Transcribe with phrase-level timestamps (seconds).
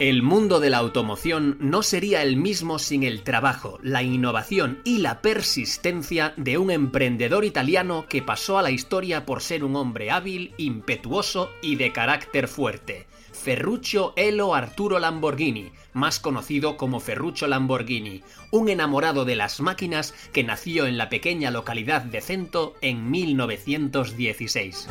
[0.00, 4.96] El mundo de la automoción no sería el mismo sin el trabajo, la innovación y
[4.96, 10.10] la persistencia de un emprendedor italiano que pasó a la historia por ser un hombre
[10.10, 13.08] hábil, impetuoso y de carácter fuerte.
[13.32, 20.44] Ferruccio Elo Arturo Lamborghini, más conocido como Ferruccio Lamborghini, un enamorado de las máquinas que
[20.44, 24.88] nació en la pequeña localidad de Cento en 1916.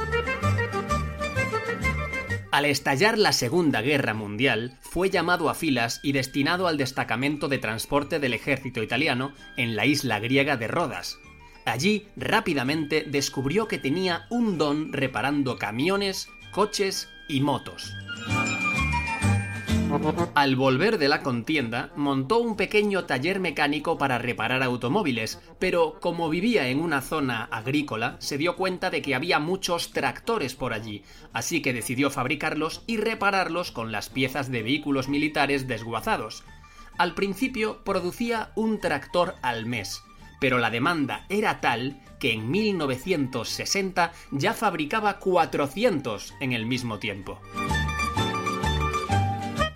[2.59, 7.57] Al estallar la Segunda Guerra Mundial, fue llamado a filas y destinado al destacamento de
[7.57, 11.19] transporte del ejército italiano en la isla griega de Rodas.
[11.63, 17.93] Allí rápidamente descubrió que tenía un don reparando camiones, coches y motos.
[20.35, 26.29] Al volver de la contienda, montó un pequeño taller mecánico para reparar automóviles, pero como
[26.29, 31.03] vivía en una zona agrícola, se dio cuenta de que había muchos tractores por allí,
[31.33, 36.43] así que decidió fabricarlos y repararlos con las piezas de vehículos militares desguazados.
[36.97, 40.03] Al principio producía un tractor al mes,
[40.39, 47.39] pero la demanda era tal que en 1960 ya fabricaba 400 en el mismo tiempo.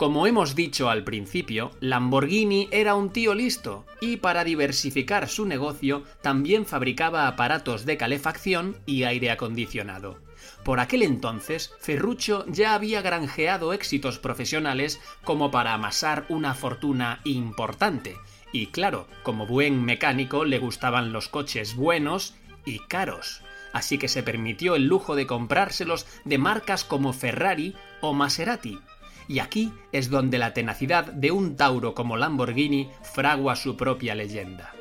[0.03, 6.03] Como hemos dicho al principio, Lamborghini era un tío listo y para diversificar su negocio
[6.21, 10.19] también fabricaba aparatos de calefacción y aire acondicionado.
[10.66, 18.17] Por aquel entonces, Ferruccio ya había granjeado éxitos profesionales como para amasar una fortuna importante.
[18.51, 22.35] Y claro, como buen mecánico le gustaban los coches buenos
[22.66, 23.41] y caros.
[23.72, 28.79] Así que se permitió el lujo de comprárselos de marcas como Ferrari o Maserati,
[29.28, 34.73] y aquí es donde la tenacidad de un Tauro como Lamborghini fragua su propia leyenda.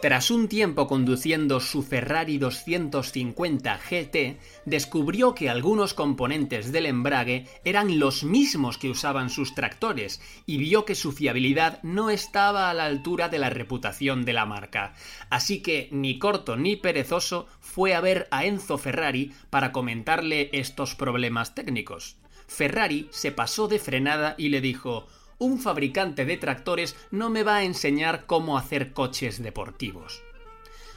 [0.00, 7.98] Tras un tiempo conduciendo su Ferrari 250 GT, descubrió que algunos componentes del embrague eran
[7.98, 12.86] los mismos que usaban sus tractores y vio que su fiabilidad no estaba a la
[12.86, 14.94] altura de la reputación de la marca.
[15.28, 20.94] Así que, ni corto ni perezoso, fue a ver a Enzo Ferrari para comentarle estos
[20.94, 22.16] problemas técnicos.
[22.46, 25.06] Ferrari se pasó de frenada y le dijo
[25.40, 30.22] un fabricante de tractores no me va a enseñar cómo hacer coches deportivos.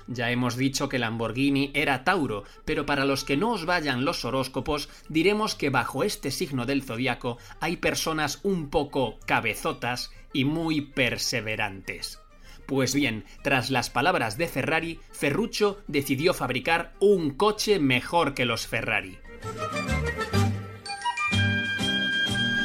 [0.08, 4.26] Ya hemos dicho que Lamborghini era Tauro, pero para los que no os vayan los
[4.26, 10.82] horóscopos, diremos que bajo este signo del zodiaco hay personas un poco cabezotas y muy
[10.82, 12.20] perseverantes.
[12.66, 18.68] Pues bien, tras las palabras de Ferrari, Ferruccio decidió fabricar un coche mejor que los
[18.68, 19.18] Ferrari.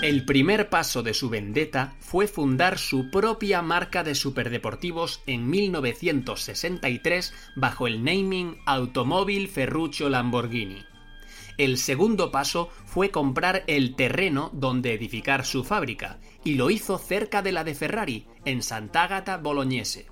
[0.00, 7.34] El primer paso de su vendetta fue fundar su propia marca de superdeportivos en 1963
[7.56, 10.84] bajo el naming Automóvil Ferruccio Lamborghini.
[11.56, 17.42] El segundo paso fue comprar el terreno donde edificar su fábrica, y lo hizo cerca
[17.42, 20.06] de la de Ferrari, en Sant'Agata Bolognese.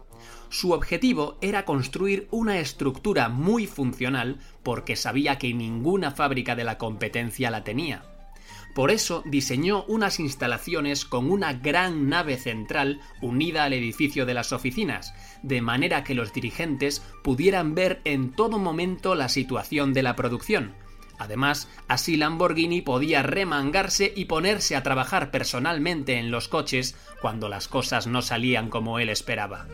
[0.48, 6.76] Su objetivo era construir una estructura muy funcional porque sabía que ninguna fábrica de la
[6.76, 8.15] competencia la tenía
[8.76, 14.52] por eso diseñó unas instalaciones con una gran nave central unida al edificio de las
[14.52, 20.14] oficinas, de manera que los dirigentes pudieran ver en todo momento la situación de la
[20.14, 20.74] producción.
[21.18, 27.68] Además, así Lamborghini podía remangarse y ponerse a trabajar personalmente en los coches cuando las
[27.68, 29.68] cosas no salían como él esperaba.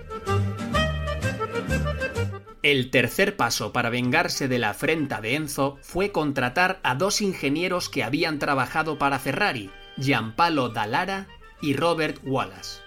[2.62, 7.88] El tercer paso para vengarse de la afrenta de Enzo fue contratar a dos ingenieros
[7.88, 11.26] que habían trabajado para Ferrari, Giampaolo Dallara
[11.60, 12.80] y Robert Wallace.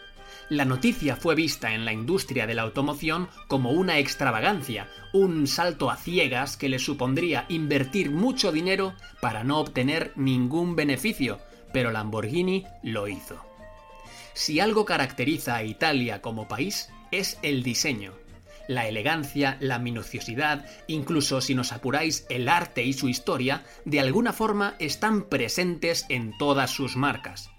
[0.48, 5.92] La noticia fue vista en la industria de la automoción como una extravagancia, un salto
[5.92, 11.42] a ciegas que le supondría invertir mucho dinero para no obtener ningún beneficio,
[11.74, 13.44] pero Lamborghini lo hizo.
[14.34, 18.14] Si algo caracteriza a Italia como país es el diseño,
[18.68, 24.34] la elegancia, la minuciosidad, incluso si nos apuráis el arte y su historia, de alguna
[24.34, 27.52] forma están presentes en todas sus marcas.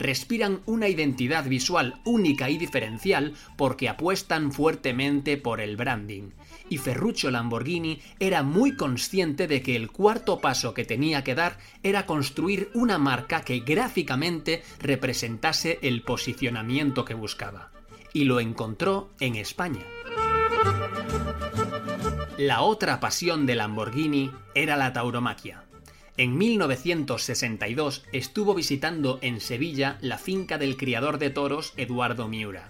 [0.00, 6.30] respiran una identidad visual única y diferencial porque apuestan fuertemente por el branding.
[6.70, 11.58] Y Ferruccio Lamborghini era muy consciente de que el cuarto paso que tenía que dar
[11.82, 17.70] era construir una marca que gráficamente representase el posicionamiento que buscaba.
[18.12, 19.84] Y lo encontró en España.
[22.38, 25.64] La otra pasión de Lamborghini era la tauromaquia.
[26.16, 32.68] En 1962 estuvo visitando en Sevilla la finca del criador de toros Eduardo Miura.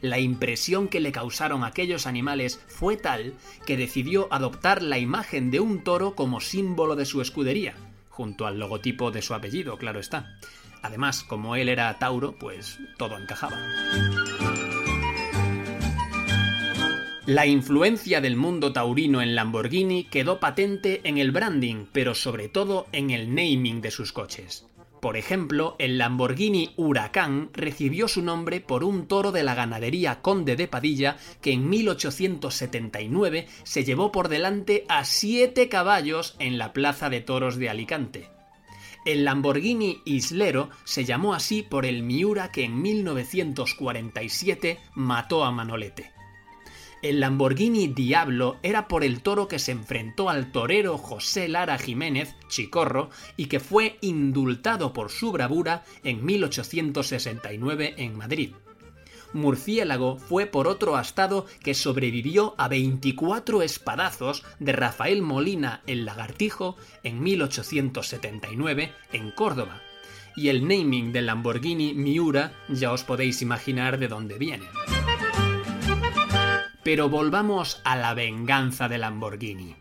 [0.00, 3.34] La impresión que le causaron aquellos animales fue tal
[3.66, 7.74] que decidió adoptar la imagen de un toro como símbolo de su escudería,
[8.10, 10.38] junto al logotipo de su apellido, claro está.
[10.82, 13.56] Además, como él era Tauro, pues todo encajaba.
[17.26, 22.86] La influencia del mundo taurino en Lamborghini quedó patente en el branding, pero sobre todo
[22.92, 24.66] en el naming de sus coches.
[25.00, 30.54] Por ejemplo, el Lamborghini Huracán recibió su nombre por un toro de la ganadería Conde
[30.54, 37.08] de Padilla que en 1879 se llevó por delante a siete caballos en la Plaza
[37.08, 38.28] de Toros de Alicante.
[39.06, 46.12] El Lamborghini Islero se llamó así por el Miura que en 1947 mató a Manolete.
[47.04, 52.34] El Lamborghini Diablo era por el toro que se enfrentó al torero José Lara Jiménez,
[52.48, 58.54] Chicorro, y que fue indultado por su bravura en 1869 en Madrid.
[59.34, 66.78] Murciélago fue por otro astado que sobrevivió a 24 espadazos de Rafael Molina el Lagartijo
[67.02, 69.82] en 1879 en Córdoba.
[70.36, 74.64] Y el naming del Lamborghini Miura ya os podéis imaginar de dónde viene.
[76.84, 79.74] Pero volvamos a la venganza de Lamborghini.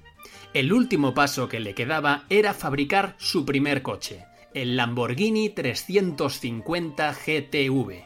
[0.53, 8.03] El último paso que le quedaba era fabricar su primer coche, el Lamborghini 350 GTV.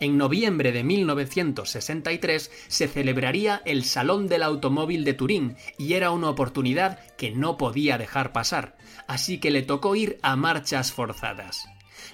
[0.00, 6.28] En noviembre de 1963 se celebraría el Salón del Automóvil de Turín y era una
[6.28, 11.68] oportunidad que no podía dejar pasar, así que le tocó ir a marchas forzadas.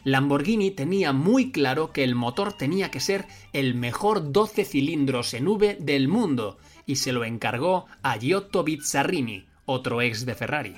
[0.04, 5.48] Lamborghini tenía muy claro que el motor tenía que ser el mejor 12 cilindros en
[5.48, 10.74] V del mundo y se lo encargó a Giotto Bizzarrini, otro ex de Ferrari.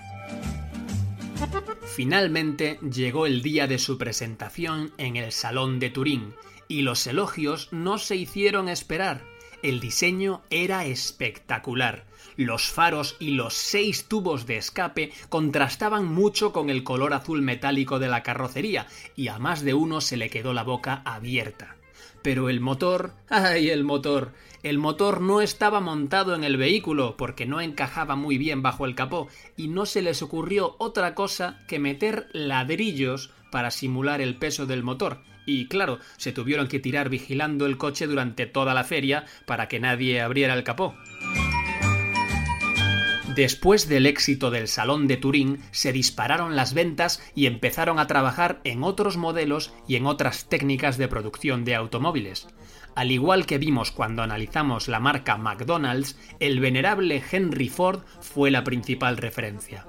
[1.94, 6.34] Finalmente llegó el día de su presentación en el Salón de Turín
[6.68, 9.29] y los elogios no se hicieron esperar.
[9.62, 12.06] El diseño era espectacular.
[12.36, 17.98] Los faros y los seis tubos de escape contrastaban mucho con el color azul metálico
[17.98, 18.86] de la carrocería,
[19.16, 21.76] y a más de uno se le quedó la boca abierta.
[22.22, 23.12] Pero el motor...
[23.28, 24.32] ¡ay, el motor!
[24.62, 28.94] El motor no estaba montado en el vehículo porque no encajaba muy bien bajo el
[28.94, 34.66] capó y no se les ocurrió otra cosa que meter ladrillos para simular el peso
[34.66, 35.22] del motor.
[35.50, 39.80] Y claro, se tuvieron que tirar vigilando el coche durante toda la feria para que
[39.80, 40.94] nadie abriera el capó.
[43.34, 48.60] Después del éxito del Salón de Turín, se dispararon las ventas y empezaron a trabajar
[48.62, 52.46] en otros modelos y en otras técnicas de producción de automóviles.
[52.94, 58.62] Al igual que vimos cuando analizamos la marca McDonald's, el venerable Henry Ford fue la
[58.62, 59.84] principal referencia.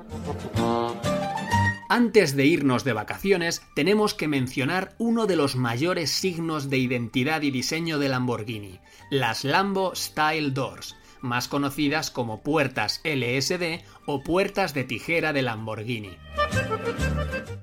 [1.93, 7.41] Antes de irnos de vacaciones, tenemos que mencionar uno de los mayores signos de identidad
[7.41, 14.73] y diseño de Lamborghini, las Lambo Style Doors, más conocidas como puertas LSD o puertas
[14.73, 16.11] de tijera de Lamborghini.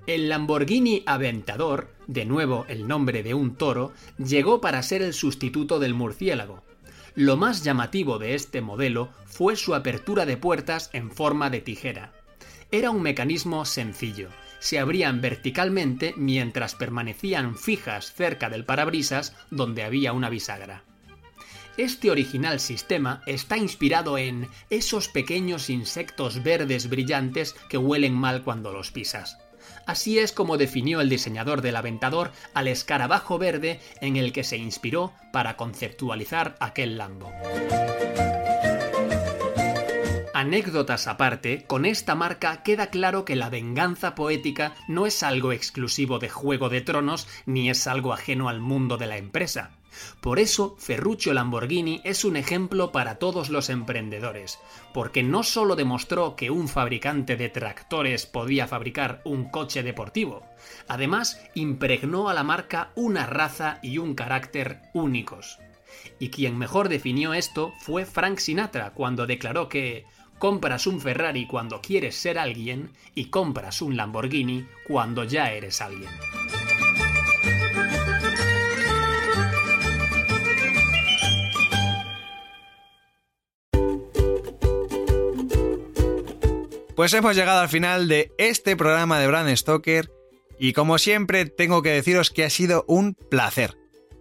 [0.06, 5.78] El Lamborghini Aventador, de nuevo el nombre de un toro, llegó para ser el sustituto
[5.78, 6.64] del murciélago.
[7.14, 12.12] Lo más llamativo de este modelo fue su apertura de puertas en forma de tijera.
[12.70, 14.28] Era un mecanismo sencillo.
[14.58, 20.84] Se abrían verticalmente mientras permanecían fijas cerca del parabrisas donde había una bisagra.
[21.78, 28.70] Este original sistema está inspirado en esos pequeños insectos verdes brillantes que huelen mal cuando
[28.72, 29.38] los pisas.
[29.86, 34.58] Así es como definió el diseñador del Aventador al escarabajo verde en el que se
[34.58, 37.32] inspiró para conceptualizar aquel Lambo.
[40.38, 46.20] Anécdotas aparte, con esta marca queda claro que la venganza poética no es algo exclusivo
[46.20, 49.72] de Juego de Tronos ni es algo ajeno al mundo de la empresa.
[50.20, 54.60] Por eso, Ferruccio Lamborghini es un ejemplo para todos los emprendedores,
[54.94, 60.44] porque no solo demostró que un fabricante de tractores podía fabricar un coche deportivo,
[60.86, 65.58] además impregnó a la marca una raza y un carácter únicos.
[66.20, 70.06] Y quien mejor definió esto fue Frank Sinatra cuando declaró que
[70.38, 76.10] Compras un Ferrari cuando quieres ser alguien y compras un Lamborghini cuando ya eres alguien.
[86.98, 90.10] Pues hemos llegado al final de este programa de Brand Stoker
[90.58, 93.77] y como siempre tengo que deciros que ha sido un placer.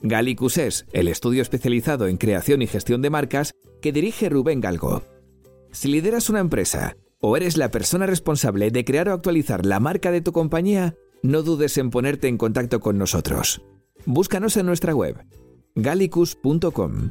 [0.00, 5.02] Gallicus es el estudio especializado en creación y gestión de marcas que dirige Rubén Galgo.
[5.72, 10.10] Si lideras una empresa o eres la persona responsable de crear o actualizar la marca
[10.10, 13.62] de tu compañía, no dudes en ponerte en contacto con nosotros.
[14.04, 15.24] Búscanos en nuestra web
[15.74, 17.10] gallicus.com.